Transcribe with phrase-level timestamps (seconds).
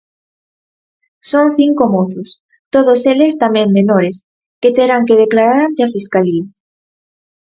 [1.31, 2.29] Son cinco mozos,
[2.73, 4.15] todos eles tamén menores,
[4.61, 6.45] que terán que declarar ante a Fiscalía.